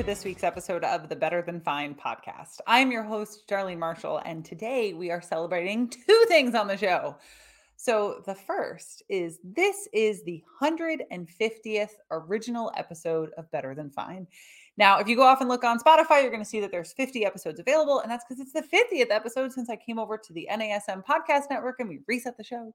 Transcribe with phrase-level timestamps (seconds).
[0.00, 2.60] to this week's episode of the Better Than Fine podcast.
[2.66, 7.16] I'm your host, Darlene Marshall, and today we are celebrating two things on the show.
[7.76, 14.26] So, the first is this is the 150th original episode of Better Than Fine.
[14.78, 16.94] Now, if you go off and look on Spotify, you're going to see that there's
[16.94, 20.32] 50 episodes available, and that's because it's the 50th episode since I came over to
[20.32, 22.72] the NASM podcast network and we reset the show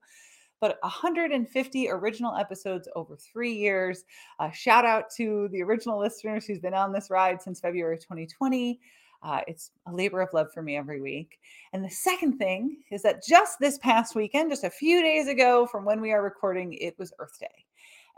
[0.61, 4.03] but 150 original episodes over three years.
[4.39, 8.79] Uh, shout out to the original listeners who's been on this ride since February 2020.
[9.23, 11.39] Uh, it's a labor of love for me every week.
[11.73, 15.65] And the second thing is that just this past weekend, just a few days ago
[15.65, 17.65] from when we are recording, it was Earth Day.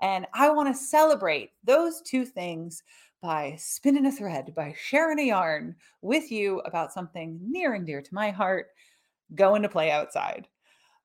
[0.02, 2.84] And I want to celebrate those two things
[3.22, 8.02] by spinning a thread, by sharing a yarn with you about something near and dear
[8.02, 8.68] to my heart
[9.34, 10.48] going to play outside.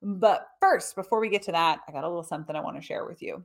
[0.02, 2.82] But first, before we get to that, I got a little something I want to
[2.82, 3.44] share with you.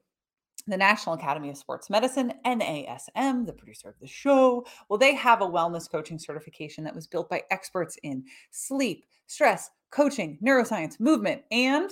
[0.66, 5.42] The National Academy of Sports Medicine, NASM, the producer of the show, well, they have
[5.42, 11.44] a wellness coaching certification that was built by experts in sleep, stress, coaching, neuroscience, movement,
[11.52, 11.92] and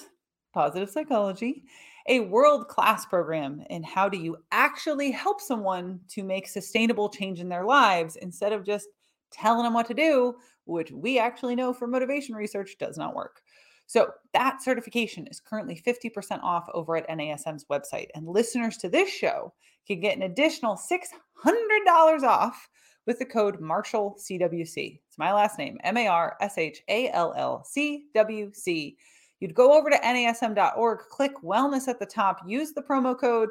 [0.53, 1.63] positive psychology,
[2.07, 7.39] a world class program in how do you actually help someone to make sustainable change
[7.39, 8.87] in their lives instead of just
[9.31, 10.35] telling them what to do,
[10.65, 13.41] which we actually know from motivation research does not work.
[13.87, 18.07] So that certification is currently 50% off over at NASM's website.
[18.15, 19.53] And listeners to this show
[19.87, 22.67] can get an additional $600 off
[23.05, 24.99] with the code Marshall CWC.
[25.07, 28.97] It's my last name, M A R S H A L L C W C.
[29.39, 33.49] You'd go over to nasm.org, click wellness at the top, use the promo code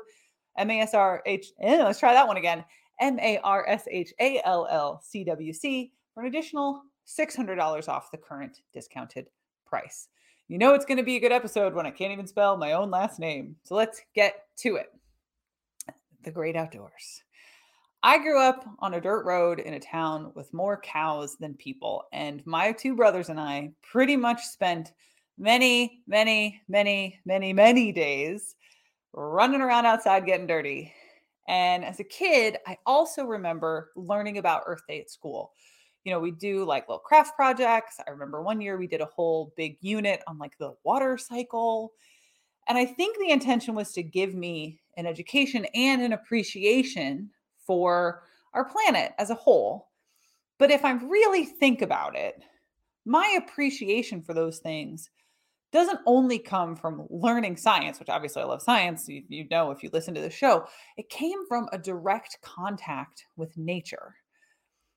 [0.58, 1.46] MASRH.
[1.60, 2.64] Eh, let's try that one again
[3.00, 7.88] M A R S H A L L C W C for an additional $600
[7.88, 9.28] off the current discounted
[9.66, 10.08] price.
[10.46, 12.72] You know it's going to be a good episode when I can't even spell my
[12.72, 13.56] own last name.
[13.62, 14.88] So let's get to it.
[16.22, 17.22] The great outdoors.
[18.02, 22.04] I grew up on a dirt road in a town with more cows than people,
[22.12, 24.92] and my two brothers and I pretty much spent
[25.38, 28.56] many, many, many, many, many days
[29.14, 30.92] running around outside getting dirty.
[31.48, 35.52] And as a kid, I also remember learning about Earth Day at school
[36.04, 37.98] you know, we do like little craft projects.
[38.06, 41.92] I remember one year we did a whole big unit on like the water cycle.
[42.68, 47.30] And I think the intention was to give me an education and an appreciation
[47.66, 48.22] for
[48.52, 49.88] our planet as a whole.
[50.58, 52.42] But if I really think about it,
[53.04, 55.10] my appreciation for those things
[55.72, 59.82] doesn't only come from learning science, which obviously I love science, you, you know if
[59.82, 60.66] you listen to the show,
[60.96, 64.14] it came from a direct contact with nature.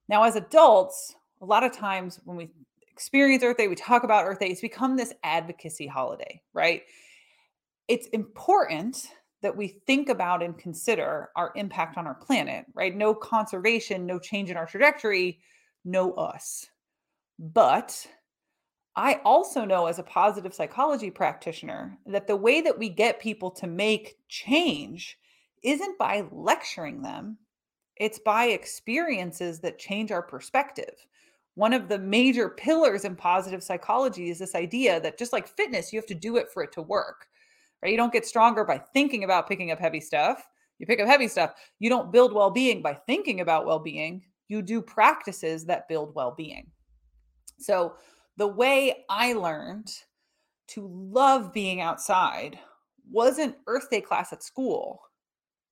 [0.09, 2.49] Now, as adults, a lot of times when we
[2.91, 6.83] experience Earth Day, we talk about Earth Day, it's become this advocacy holiday, right?
[7.87, 9.05] It's important
[9.41, 12.95] that we think about and consider our impact on our planet, right?
[12.95, 15.39] No conservation, no change in our trajectory,
[15.85, 16.65] no us.
[17.37, 18.07] But
[18.95, 23.51] I also know as a positive psychology practitioner that the way that we get people
[23.51, 25.19] to make change
[25.63, 27.37] isn't by lecturing them,
[27.99, 31.05] it's by experiences that change our perspective.
[31.55, 35.91] One of the major pillars in positive psychology is this idea that just like fitness,
[35.91, 37.27] you have to do it for it to work.
[37.81, 37.91] Right?
[37.91, 40.47] You don't get stronger by thinking about picking up heavy stuff.
[40.79, 41.53] You pick up heavy stuff.
[41.79, 44.23] You don't build well-being by thinking about well-being.
[44.47, 46.67] You do practices that build well-being.
[47.59, 47.95] So,
[48.37, 49.91] the way I learned
[50.67, 52.59] to love being outside
[53.09, 55.01] wasn't Earth Day class at school.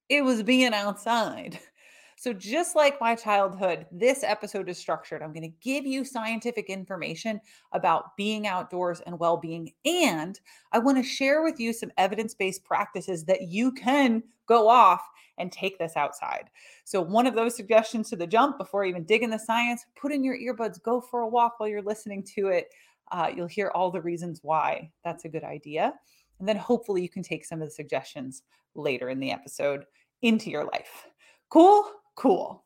[0.09, 1.59] It was being outside.
[2.17, 5.21] So, just like my childhood, this episode is structured.
[5.21, 7.41] I'm going to give you scientific information
[7.73, 9.73] about being outdoors and well being.
[9.83, 10.39] And
[10.71, 15.01] I want to share with you some evidence based practices that you can go off
[15.37, 16.49] and take this outside.
[16.85, 20.23] So, one of those suggestions to the jump before even digging the science, put in
[20.23, 22.69] your earbuds, go for a walk while you're listening to it.
[23.11, 25.93] Uh, you'll hear all the reasons why that's a good idea.
[26.39, 29.85] And then hopefully you can take some of the suggestions later in the episode
[30.21, 31.07] into your life.
[31.49, 31.85] Cool?
[32.15, 32.63] Cool.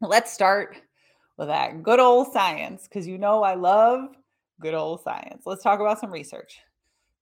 [0.00, 0.76] Let's start
[1.36, 4.10] with that good old science because you know I love
[4.60, 5.42] good old science.
[5.46, 6.60] Let's talk about some research.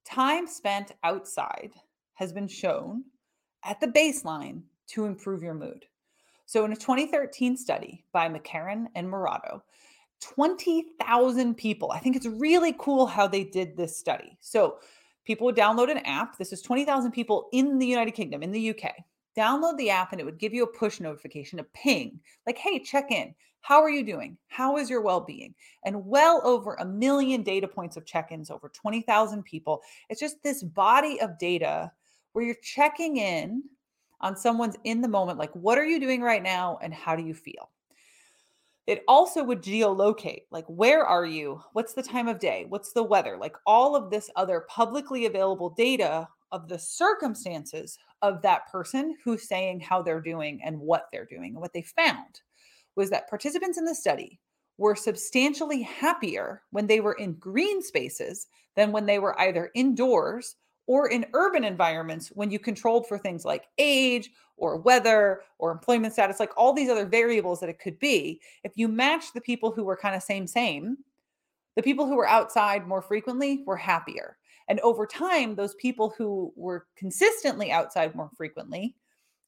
[0.05, 1.73] Time spent outside
[2.15, 3.05] has been shown
[3.65, 5.87] at the baseline to improve your mood.
[6.47, 9.63] So, in a 2013 study by MacKerron and Mourato,
[10.21, 14.37] 20,000 people, I think it's really cool how they did this study.
[14.43, 14.77] So,
[15.25, 16.37] people would download an app.
[16.37, 18.93] This is 20,000 people in the United Kingdom, in the UK
[19.37, 22.79] download the app and it would give you a push notification, a ping, like, hey,
[22.79, 23.35] check in.
[23.61, 24.37] How are you doing?
[24.49, 25.55] How is your well being?
[25.87, 29.81] And well over a million data points of check ins, over 20,000 people.
[30.11, 31.91] It's just this body of data
[32.33, 33.63] where you're checking in
[34.21, 37.23] on someone's in the moment, like, what are you doing right now and how do
[37.23, 37.71] you feel?
[38.87, 41.63] It also would geolocate, like, where are you?
[41.73, 42.67] What's the time of day?
[42.69, 43.39] What's the weather?
[43.39, 49.49] Like, all of this other publicly available data of the circumstances of that person who's
[49.49, 51.51] saying how they're doing and what they're doing.
[51.51, 52.41] And what they found
[52.95, 54.39] was that participants in the study
[54.79, 58.47] were substantially happier when they were in green spaces
[58.77, 60.55] than when they were either indoors
[60.87, 66.13] or in urban environments when you controlled for things like age or weather or employment
[66.13, 68.41] status, like all these other variables that it could be.
[68.63, 70.99] If you match the people who were kind of same, same,
[71.75, 74.37] the people who were outside more frequently were happier.
[74.69, 78.97] And over time, those people who were consistently outside more frequently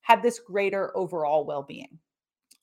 [0.03, 1.99] had this greater overall well being.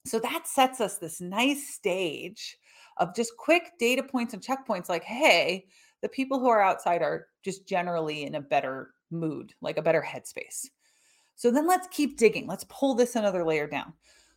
[0.05, 2.57] So that sets us this nice stage
[2.97, 5.65] of just quick data points and checkpoints like, hey,
[6.01, 10.01] the people who are outside are just generally in a better mood, like a better
[10.01, 10.67] headspace.
[11.35, 12.45] So then let's keep digging.
[12.45, 13.93] Let's pull this another layer down.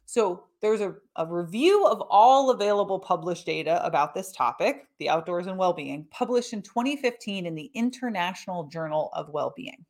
[0.06, 5.48] So there's a, a review of all available published data about this topic, the outdoors
[5.48, 9.84] and well-being, published in 2015 in the International Journal of Well-being.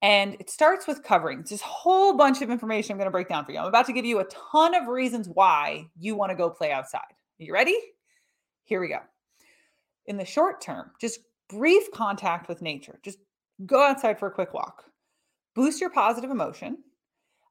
[0.00, 3.44] And it starts with covering this whole bunch of information I'm going to break down
[3.44, 3.58] for you.
[3.58, 6.72] I'm about to give you a ton of reasons why you want to go play
[6.72, 7.00] outside.
[7.00, 7.76] Are you ready?
[8.64, 8.98] Here we go.
[10.06, 12.98] In the short term, just brief contact with nature.
[13.04, 13.18] Just
[13.66, 14.84] go outside for a quick walk.
[15.54, 16.78] Boost your positive emotion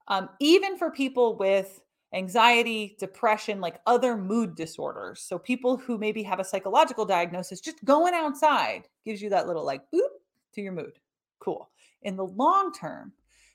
[0.08, 1.82] um, even for people with
[2.14, 5.22] anxiety, depression, like other mood disorders.
[5.22, 9.66] So people who maybe have a psychological diagnosis, just going outside gives you that little
[9.66, 10.10] like boop
[10.54, 11.00] to your mood.
[11.40, 11.70] Cool.
[12.04, 13.14] In the long term,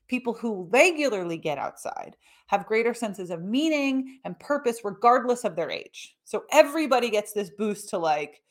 [0.08, 2.16] people who regularly get outside
[2.46, 6.16] have greater senses of meaning and purpose regardless of their age.
[6.24, 8.42] So everybody gets this boost to like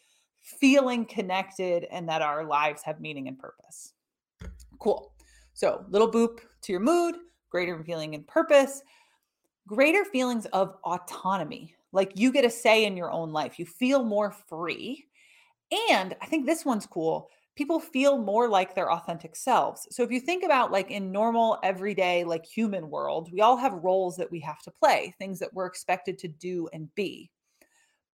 [0.45, 3.93] feeling connected and that our lives have meaning and purpose.
[4.79, 5.11] Cool.
[5.53, 7.15] So, little boop to your mood,
[7.55, 8.81] greater feeling and purpose,
[9.65, 11.73] greater feelings of autonomy.
[11.93, 13.57] Like you get a say in your own life.
[13.57, 15.05] You feel more free.
[15.89, 17.29] And I think this one's cool.
[17.55, 19.87] People feel more like their authentic selves.
[19.89, 23.71] So if you think about like in normal everyday like human world, we all have
[23.81, 27.31] roles that we have to play, things that we're expected to do and be.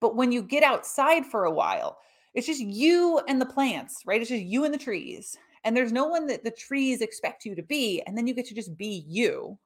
[0.00, 1.98] But when you get outside for a while,
[2.32, 4.20] it's just you and the plants, right?
[4.20, 7.54] It's just you and the trees and there's no one that the trees expect you
[7.54, 9.58] to be and then you get to just be you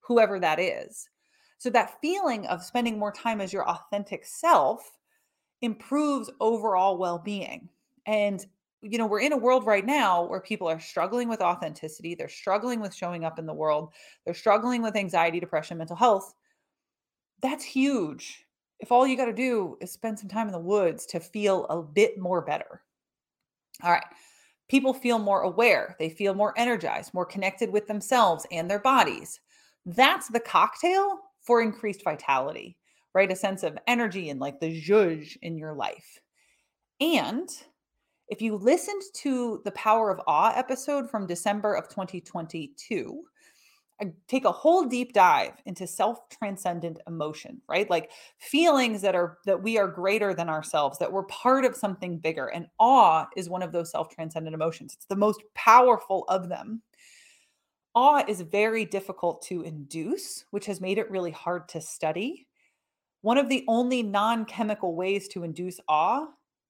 [0.00, 1.08] whoever that is.
[1.58, 4.98] So that feeling of spending more time as your authentic self
[5.60, 7.68] improves overall well-being.
[8.06, 8.44] And
[8.82, 12.30] you know we're in a world right now where people are struggling with authenticity they're
[12.30, 13.92] struggling with showing up in the world
[14.24, 16.32] they're struggling with anxiety depression mental health.
[17.42, 18.46] That's huge.
[18.78, 21.66] If all you got to do is spend some time in the woods to feel
[21.66, 22.80] a bit more better.
[23.82, 24.04] All right
[24.70, 29.40] people feel more aware, they feel more energized, more connected with themselves and their bodies.
[29.84, 32.78] That's the cocktail for increased vitality,
[33.12, 33.32] right?
[33.32, 36.20] A sense of energy and like the zhuzh in your life.
[37.00, 37.48] And
[38.28, 43.24] if you listened to the Power of Awe episode from December of 2022,
[44.28, 47.88] take a whole deep dive into self-transcendent emotion right?
[47.90, 52.18] Like feelings that are that we are greater than ourselves that we're part of something
[52.18, 54.94] bigger and awe is one of those self-transcendent emotions.
[54.94, 56.82] It's the most powerful of them.
[57.94, 62.46] Awe is very difficult to induce which has made it really hard to study.
[63.22, 66.26] One of the only non-chemical ways to induce awe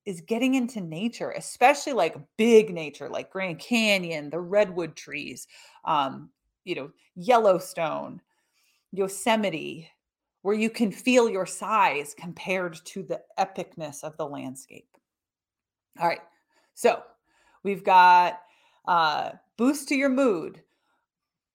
[0.06, 5.46] is getting into nature, especially like big nature, like Grand Canyon, the redwood trees,
[5.84, 6.30] um,
[6.70, 8.20] you know, Yellowstone,
[8.92, 9.90] Yosemite,
[10.42, 14.86] where you can feel your size compared to the epicness of the landscape.
[15.98, 16.20] All right.
[16.74, 17.02] So
[17.64, 18.40] we've got
[18.86, 20.62] uh, boost to your mood,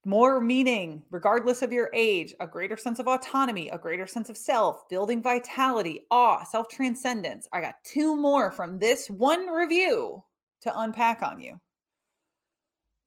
[0.04, 4.36] more meaning, regardless of your age, a greater sense of autonomy, a greater sense of
[4.36, 7.48] self, building vitality, awe, self transcendence.
[7.54, 10.22] I got two more from this one review
[10.62, 11.58] to unpack on you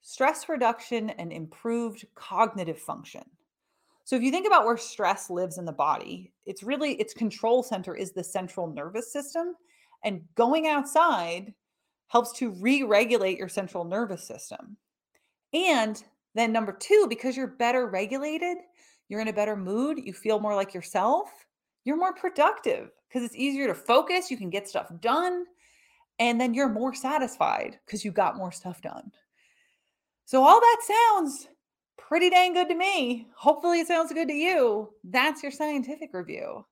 [0.08, 3.22] stress reduction and improved cognitive function.
[4.04, 7.62] So if you think about where stress lives in the body, it's really its control
[7.62, 9.54] center is the central nervous system
[10.04, 11.52] and going outside
[12.06, 14.78] helps to re-regulate your central nervous system.
[15.52, 16.02] And
[16.34, 18.56] then number 2 because you're better regulated,
[19.10, 21.28] you're in a better mood, you feel more like yourself,
[21.84, 25.44] you're more productive because it's easier to focus, you can get stuff done,
[26.18, 29.12] and then you're more satisfied because you got more stuff done.
[30.28, 31.48] So all that sounds
[31.96, 33.28] pretty dang good to me.
[33.34, 34.90] Hopefully, it sounds good to you.
[35.02, 36.66] That's your scientific review.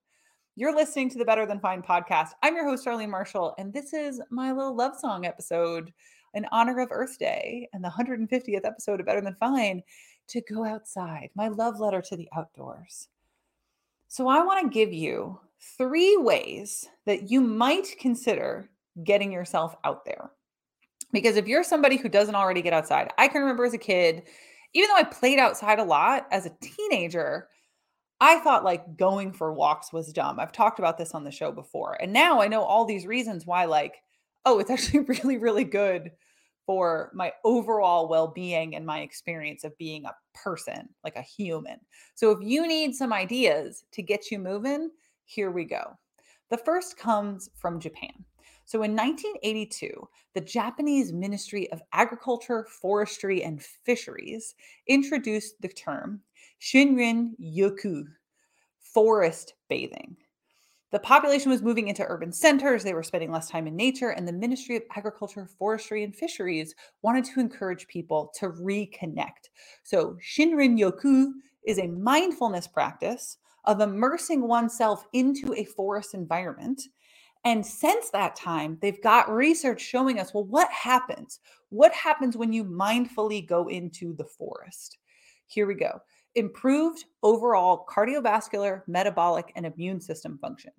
[0.57, 2.33] You're listening to the Better Than Fine podcast.
[2.43, 5.91] I'm your host, Darlene Marshall, and this is my little love song episode
[6.35, 9.83] in honor of Earth Day and the 150th episode of Better Than Fine.
[10.29, 13.09] to go outside, my love letter to the outdoors.
[14.09, 15.41] So, I want to give you
[15.79, 18.69] three ways that you might consider
[19.03, 20.31] getting yourself out there.
[21.13, 24.25] Because if you're somebody who doesn't already get outside, I can remember as a kid,
[24.75, 27.49] even though I played outside a lot as a teenager,
[28.21, 30.41] I thought like going for walks was dumb.
[30.41, 31.97] I've talked about this on the show before.
[32.01, 33.97] And now I know all these reasons why, like,
[34.45, 36.11] oh, it's actually really, really good
[36.67, 41.79] for my overall well being and my experience of being a person, like a human.
[42.15, 44.91] So if you need some ideas to get you moving,
[45.25, 45.97] here we go.
[46.51, 48.25] The first comes from Japan.
[48.67, 54.57] So in 1982, the Japanese Ministry of Agriculture, Forestry, and Fisheries
[54.89, 56.21] introduced the term
[56.61, 58.05] Shinrin Yoku,
[58.81, 60.17] forest bathing.
[60.91, 64.27] The population was moving into urban centers, they were spending less time in nature, and
[64.27, 69.51] the Ministry of Agriculture, Forestry, and Fisheries wanted to encourage people to reconnect.
[69.85, 71.33] So, Shinrin Yoku
[71.65, 76.83] is a mindfulness practice of immersing oneself into a forest environment.
[77.47, 81.38] And since that time, they've got research showing us well, what happens?
[81.69, 84.99] What happens when you mindfully go into the forest?
[85.47, 86.00] Here we go
[86.35, 90.73] improved overall cardiovascular, metabolic, and immune system function.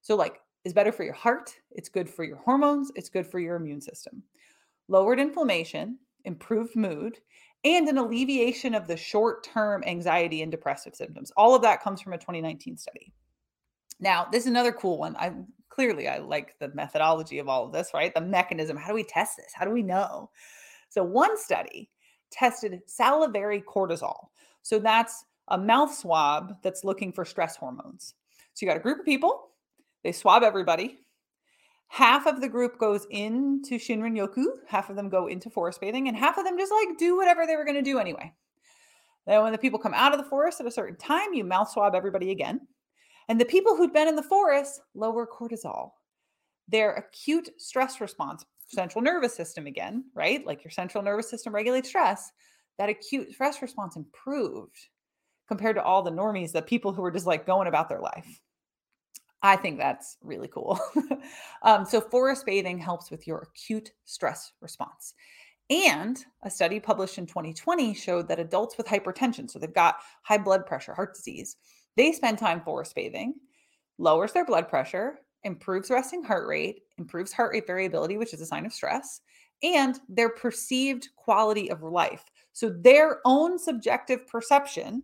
[0.00, 3.38] So, like, is better for your heart, it's good for your hormones, it's good for
[3.38, 4.22] your immune system.
[4.88, 7.18] Lowered inflammation, improved mood,
[7.64, 11.30] and an alleviation of the short term anxiety and depressive symptoms.
[11.36, 13.12] All of that comes from a 2019 study.
[14.00, 15.16] Now, this is another cool one.
[15.16, 15.32] I
[15.74, 18.14] clearly I like the methodology of all of this, right?
[18.14, 18.76] The mechanism.
[18.76, 19.52] How do we test this?
[19.54, 20.30] How do we know?
[20.88, 21.90] So, one study
[22.30, 24.28] tested salivary cortisol.
[24.62, 28.14] So, that's a mouth swab that's looking for stress hormones.
[28.54, 29.48] So, you got a group of people,
[30.04, 30.98] they swab everybody,
[31.88, 36.08] half of the group goes into Shinrin Yoku, half of them go into forest bathing,
[36.08, 38.32] and half of them just like do whatever they were going to do anyway.
[39.26, 41.70] Then, when the people come out of the forest at a certain time, you mouth
[41.70, 42.60] swab everybody again.
[43.28, 45.90] And the people who'd been in the forest lower cortisol.
[46.68, 50.46] Their acute stress response, central nervous system again, right?
[50.46, 52.30] Like your central nervous system regulates stress.
[52.78, 54.76] That acute stress response improved
[55.46, 58.40] compared to all the normies, the people who were just like going about their life.
[59.42, 60.80] I think that's really cool.
[61.62, 65.12] um, so, forest bathing helps with your acute stress response.
[65.68, 70.38] And a study published in 2020 showed that adults with hypertension, so they've got high
[70.38, 71.56] blood pressure, heart disease,
[71.96, 73.34] they spend time forest bathing,
[73.98, 78.46] lowers their blood pressure, improves resting heart rate, improves heart rate variability, which is a
[78.46, 79.20] sign of stress,
[79.62, 82.24] and their perceived quality of life.
[82.52, 85.02] So their own subjective perception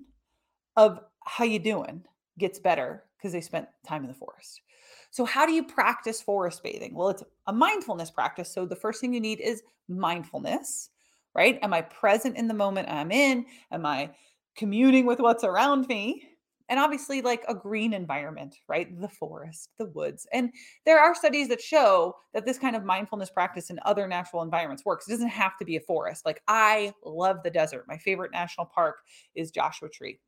[0.77, 2.03] of how you doing
[2.39, 4.63] gets better because they spent time in the forest.
[5.11, 6.95] So, how do you practice forest bathing?
[6.95, 8.51] Well, it's a mindfulness practice.
[8.53, 10.91] So, the first thing you need is mindfulness,
[11.35, 11.59] right?
[11.63, 13.45] Am I present in the moment I'm in?
[13.73, 14.11] Am I
[14.57, 16.30] communing with what's around me?
[16.71, 18.99] And obviously, like a green environment, right?
[18.99, 20.27] The forest, the woods.
[20.33, 20.50] And
[20.87, 24.87] there are studies that show that this kind of mindfulness practice in other natural environments
[24.87, 25.07] works.
[25.07, 26.25] It doesn't have to be a forest.
[26.25, 27.85] Like, I love the desert.
[27.87, 28.97] My favorite national park
[29.35, 30.19] is Joshua Tree.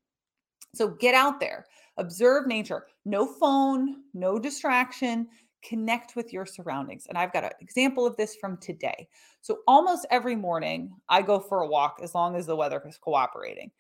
[0.75, 1.65] So, get out there
[1.99, 2.87] Observe nature.
[3.05, 5.29] No phone, no distraction.
[5.63, 7.07] Connect with your surroundings.
[7.09, 9.09] And I've got an example of this from today.
[9.43, 12.99] So, almost every morning, I go for a walk as long as the weather is
[12.99, 13.71] cooperating.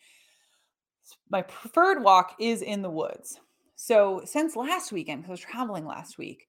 [1.30, 3.40] My preferred walk is in the woods.
[3.74, 6.48] So, since last weekend, because I was traveling last week,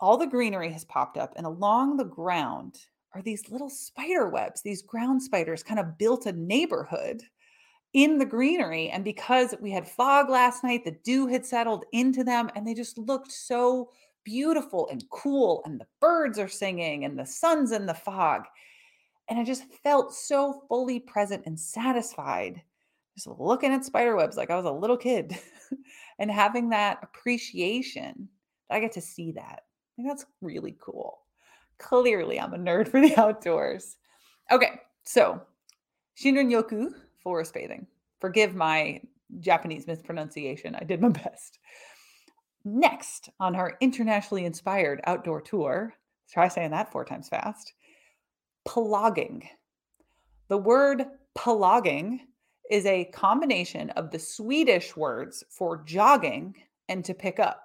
[0.00, 2.78] all the greenery has popped up, and along the ground
[3.14, 4.62] are these little spider webs.
[4.62, 7.22] These ground spiders kind of built a neighborhood
[7.92, 8.90] in the greenery.
[8.90, 12.74] And because we had fog last night, the dew had settled into them and they
[12.74, 13.90] just looked so
[14.24, 15.62] beautiful and cool.
[15.64, 18.42] And the birds are singing and the sun's in the fog.
[19.28, 22.62] And I just felt so fully present and satisfied
[23.14, 25.38] just looking at spider webs like I was a little kid
[26.18, 28.28] and having that appreciation.
[28.70, 29.62] I get to see that.
[29.62, 31.20] I think that's really cool.
[31.78, 33.96] Clearly, I'm a nerd for the outdoors.
[34.50, 35.40] Okay, so
[36.20, 36.90] Shinrin Yoku
[37.22, 37.86] forest bathing.
[38.20, 39.00] Forgive my
[39.40, 40.74] Japanese mispronunciation.
[40.74, 41.58] I did my best.
[42.64, 45.94] Next on our internationally inspired outdoor tour,
[46.30, 47.74] try saying that four times fast,
[48.66, 49.42] plogging.
[50.48, 51.04] The word
[51.36, 52.20] plogging
[52.70, 56.54] is a combination of the Swedish words for jogging
[56.88, 57.62] and to pick up.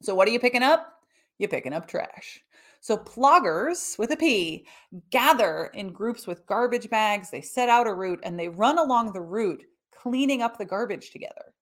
[0.00, 0.92] So, what are you picking up?
[1.38, 2.42] You're picking up trash.
[2.82, 4.66] So ploggers with a P
[5.10, 7.30] gather in groups with garbage bags.
[7.30, 9.62] They set out a route and they run along the route,
[9.94, 11.54] cleaning up the garbage together.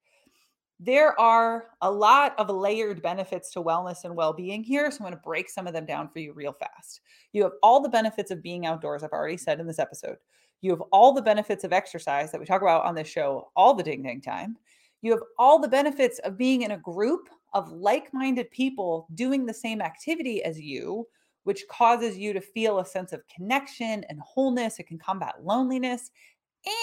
[0.78, 4.90] There are a lot of layered benefits to wellness and well being here.
[4.90, 7.02] So I'm going to break some of them down for you real fast.
[7.34, 10.16] You have all the benefits of being outdoors, I've already said in this episode.
[10.60, 13.74] You have all the benefits of exercise that we talk about on this show all
[13.74, 14.56] the ding ding time.
[15.02, 19.46] You have all the benefits of being in a group of like minded people doing
[19.46, 21.06] the same activity as you,
[21.44, 24.78] which causes you to feel a sense of connection and wholeness.
[24.78, 26.10] It can combat loneliness.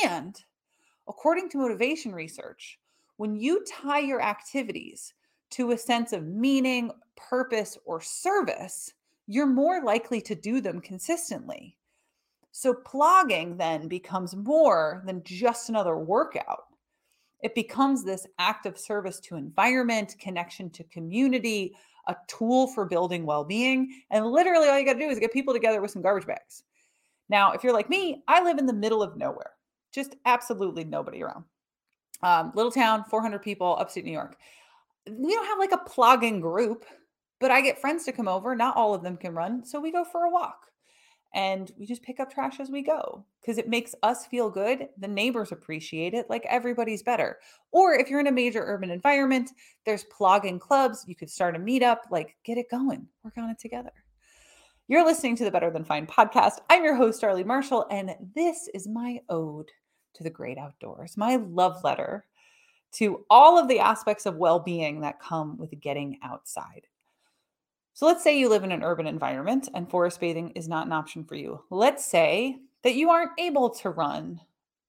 [0.04, 0.36] And
[1.08, 2.80] according to motivation research,
[3.18, 5.14] when you tie your activities
[5.52, 8.94] to a sense of meaning, purpose, or service,
[9.28, 11.77] you're more likely to do them consistently.
[12.52, 16.64] So, plogging then becomes more than just another workout.
[17.44, 21.76] It becomes this act of service to environment, connection to community,
[22.08, 24.02] a tool for building well being.
[24.10, 26.64] And literally, all you got to do is get people together with some garbage bags.
[27.30, 29.52] Now, if you're like me, I live in the middle of nowhere,
[29.94, 31.44] just absolutely nobody around.
[32.24, 34.38] Um, little town, 400 people, upstate New York.
[35.10, 36.86] We don't have like a plogging group,
[37.40, 38.56] but I get friends to come over.
[38.56, 39.64] Not all of them can run.
[39.64, 40.68] So we go for a walk
[41.34, 44.90] and we just pick up trash as we go because it makes us feel good.
[44.98, 47.40] The neighbors appreciate it, like everybody's better.
[47.72, 49.52] Or if you're in a major urban environment,
[49.86, 51.06] there's plogging clubs.
[51.08, 53.92] You could start a meetup, like get it going, work on it together.
[54.88, 56.60] You're listening to the Better Than Fine podcast.
[56.70, 59.70] I'm your host, Darlene Marshall, and this is my ode
[60.14, 62.26] to the great outdoors, my love letter
[62.94, 66.88] to all of the aspects of well being that come with getting outside.
[67.98, 70.94] So let's say you live in an urban environment and forest bathing is not an
[70.94, 71.64] option for you.
[71.72, 74.40] Let's say that you aren't able to run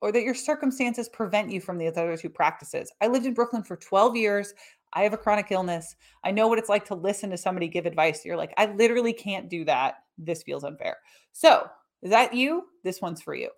[0.03, 2.93] or that your circumstances prevent you from the other two practices.
[3.00, 4.53] I lived in Brooklyn for 12 years.
[4.93, 5.97] I have a chronic illness.
[6.23, 8.27] I know what it's like to listen to somebody give advice.
[8.27, 9.95] You're like, I literally can't do that.
[10.19, 10.99] This feels unfair.
[11.33, 11.67] So,
[12.03, 12.65] is that you?
[12.85, 13.49] This one's for you.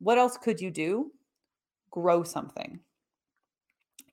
[0.00, 1.12] What else could you do?
[1.90, 2.78] Grow something.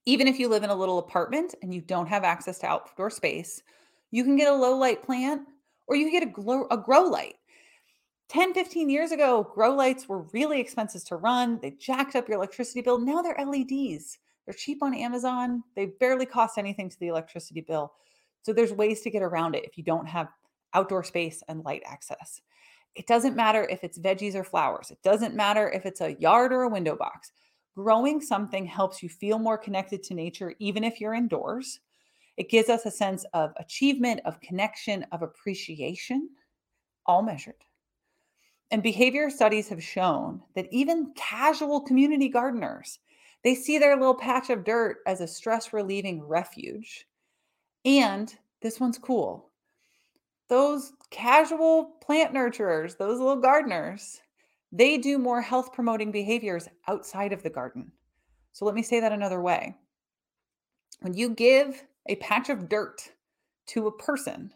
[0.06, 3.10] Even if you live in a little apartment and you don't have access to outdoor
[3.10, 3.62] space,
[4.14, 5.42] you can get a low light plant
[5.88, 7.34] or you can get a, glow, a grow light.
[8.30, 11.60] 10, 15 years ago, grow lights were really expensive to run.
[11.60, 13.00] They jacked up your electricity bill.
[13.00, 14.20] Now they're LEDs.
[14.46, 15.64] They're cheap on Amazon.
[15.76, 17.92] They barely cost anything to the electricity bill.
[18.44, 20.28] So there's ways to get around it if you don't have
[20.76, 22.40] outdoor space and light access.
[22.94, 24.92] It doesn't matter if it's veggies or flowers.
[24.92, 27.32] It doesn't matter if it's a yard or a window box.
[27.76, 31.80] Growing something helps you feel more connected to nature, even if you're indoors.
[32.38, 36.30] It gives us a sense of achievement, of connection, of appreciation,
[37.06, 37.64] all measured.
[38.72, 42.98] And behavior studies have shown that even casual community gardeners,
[43.44, 47.06] they see their little patch of dirt as a stress relieving refuge.
[47.86, 49.52] And this one's cool.
[50.50, 54.22] Those casual plant nurturers, those little gardeners,
[54.72, 57.92] they do more health promoting behaviors outside of the garden.
[58.54, 59.76] So let me say that another way.
[61.02, 63.02] When you give a patch of dirt
[63.68, 64.54] to a person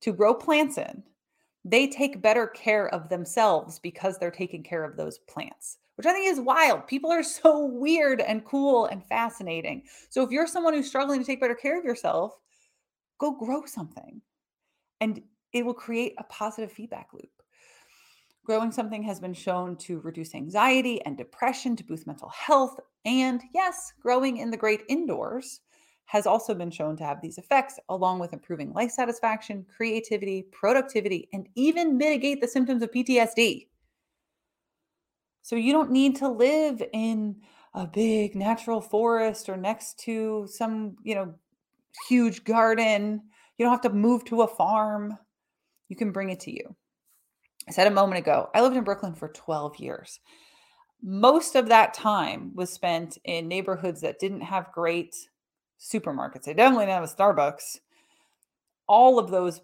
[0.00, 1.02] to grow plants in,
[1.64, 6.12] they take better care of themselves because they're taking care of those plants, which I
[6.12, 6.86] think is wild.
[6.86, 9.82] People are so weird and cool and fascinating.
[10.08, 12.38] So if you're someone who's struggling to take better care of yourself,
[13.18, 14.20] go grow something
[15.00, 15.20] and
[15.52, 17.30] it will create a positive feedback loop.
[18.44, 22.78] Growing something has been shown to reduce anxiety and depression, to boost mental health.
[23.04, 25.60] And yes, growing in the great indoors
[26.06, 31.28] has also been shown to have these effects, along with improving life satisfaction, creativity, productivity,
[31.32, 33.66] and even mitigate the symptoms of PTSD.
[35.42, 37.36] So you don't need to live in
[37.74, 41.34] a big natural forest or next to some, you know,
[42.08, 43.22] huge garden.
[43.58, 45.16] You don't have to move to a farm.
[45.88, 46.74] You can bring it to you.
[47.68, 50.20] I said a moment ago, I lived in Brooklyn for 12 years.
[51.02, 55.14] Most of that time was spent in neighborhoods that didn't have great
[55.80, 56.44] supermarkets.
[56.44, 57.78] They definitely didn't have a Starbucks.
[58.86, 59.60] All of those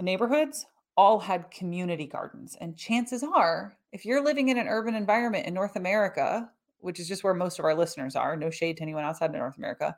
[0.00, 2.56] neighborhoods all had community gardens.
[2.60, 7.08] And chances are, if you're living in an urban environment in North America, which is
[7.08, 9.96] just where most of our listeners are, no shade to anyone outside of North America,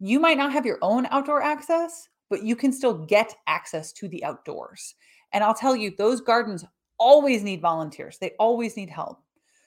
[0.00, 4.08] you might not have your own outdoor access, but you can still get access to
[4.08, 4.94] the outdoors.
[5.32, 6.64] And I'll tell you, those gardens
[6.98, 9.20] always need volunteers, they always need help.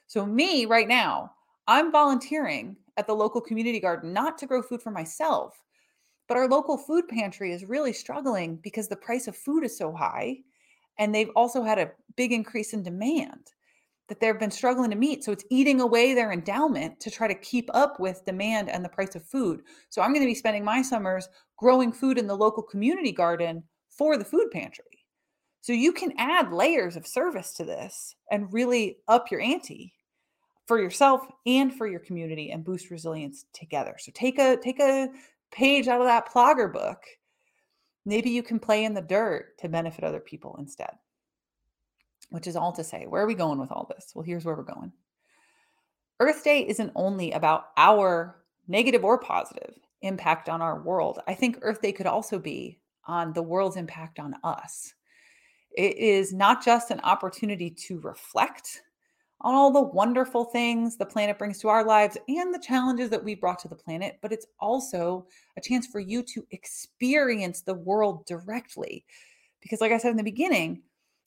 [0.06, 1.32] So, me right now,
[1.66, 5.62] I'm volunteering at the local community garden, not to grow food for myself,
[6.26, 9.94] but our local food pantry is really struggling because the price of food is so
[9.94, 10.38] high.
[10.98, 13.52] And they've also had a big increase in demand
[14.08, 15.22] that they've been struggling to meet.
[15.22, 18.88] So it's eating away their endowment to try to keep up with demand and the
[18.88, 19.62] price of food.
[19.90, 23.62] So I'm going to be spending my summers growing food in the local community garden
[23.90, 24.84] for the food pantry.
[25.60, 29.92] So you can add layers of service to this and really up your ante
[30.68, 33.96] for yourself and for your community and boost resilience together.
[33.98, 35.08] So take a take a
[35.50, 37.02] page out of that plogger book.
[38.06, 40.92] Maybe you can play in the dirt to benefit other people instead.
[42.30, 44.12] which is all to say, where are we going with all this?
[44.14, 44.92] Well, here's where we're going.
[46.20, 51.20] Earth Day isn't only about our negative or positive impact on our world.
[51.26, 54.92] I think Earth Day could also be on the world's impact on us.
[55.70, 58.82] It is not just an opportunity to reflect
[59.40, 63.22] on all the wonderful things the planet brings to our lives and the challenges that
[63.22, 67.74] we brought to the planet, but it's also a chance for you to experience the
[67.74, 69.04] world directly.
[69.60, 70.82] Because, like I said in the beginning,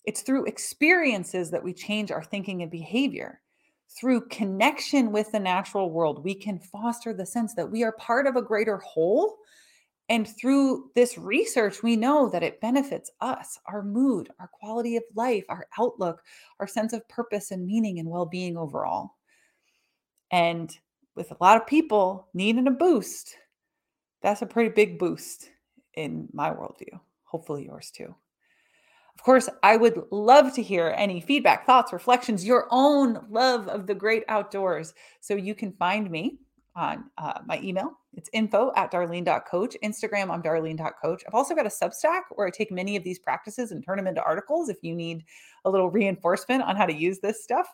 [0.06, 3.41] it's through experiences that we change our thinking and behavior.
[3.89, 8.26] Through connection with the natural world, we can foster the sense that we are part
[8.26, 9.38] of a greater whole
[10.12, 15.04] and through this research, we know that it benefits us, our mood, our quality of
[15.15, 16.21] life, our outlook,
[16.60, 19.12] our sense of purpose and meaning and well being overall.
[20.30, 20.69] And
[21.15, 23.38] with a lot of people needing a boost,
[24.21, 25.50] that's a pretty big boost
[25.93, 27.00] in my worldview.
[27.24, 28.13] Hopefully, yours too.
[29.15, 33.88] Of course, I would love to hear any feedback, thoughts, reflections, your own love of
[33.88, 34.93] the great outdoors.
[35.21, 36.39] So you can find me
[36.75, 37.91] on uh, my email.
[38.13, 39.75] It's info at darlene.coach.
[39.84, 41.23] Instagram, I'm darlene.coach.
[41.25, 44.07] I've also got a Substack where I take many of these practices and turn them
[44.07, 45.23] into articles if you need
[45.65, 47.67] a little reinforcement on how to use this stuff.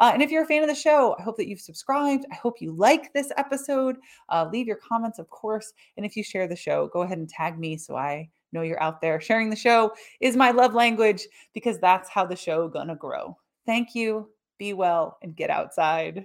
[0.00, 2.24] Uh, and if you're a fan of the show, I hope that you've subscribed.
[2.30, 3.96] I hope you like this episode.
[4.28, 5.72] Uh, leave your comments, of course.
[5.96, 8.82] And if you share the show, go ahead and tag me so I know you're
[8.82, 9.20] out there.
[9.20, 13.36] Sharing the show is my love language because that's how the show gonna grow.
[13.66, 14.28] Thank you.
[14.58, 16.24] Be well and get outside.